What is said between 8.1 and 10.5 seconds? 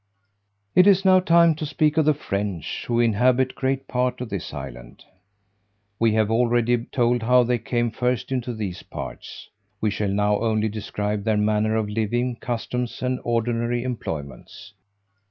into these parts: we shall now